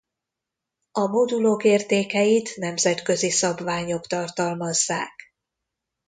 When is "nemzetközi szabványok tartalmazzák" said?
2.57-5.33